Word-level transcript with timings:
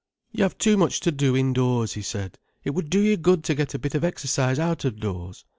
"You 0.31 0.41
have 0.45 0.57
too 0.57 0.77
much 0.77 0.99
to 1.01 1.11
do 1.11 1.37
indoors," 1.37 1.93
he 1.93 2.01
said. 2.01 2.39
"It 2.63 2.71
would 2.71 2.89
do 2.89 2.99
you 2.99 3.17
good 3.17 3.43
to 3.43 3.53
get 3.53 3.75
a 3.75 3.77
bit 3.77 3.93
of 3.93 4.03
exercise 4.03 4.57
out 4.57 4.83
of 4.83 4.99
doors. 4.99 5.45